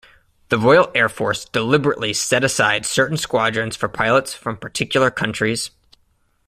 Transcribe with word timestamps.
The 0.49 0.57
Royal 0.57 0.89
Air 0.95 1.09
Force 1.09 1.45
deliberately 1.45 2.11
set 2.11 2.43
aside 2.43 2.87
certain 2.87 3.17
squadrons 3.17 3.75
for 3.75 3.87
pilots 3.87 4.33
from 4.33 4.57
particular 4.57 5.11
countries. 5.11 5.69